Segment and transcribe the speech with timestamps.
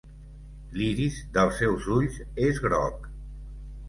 [0.77, 2.17] L'iris dels seus ulls
[2.47, 3.07] és groc.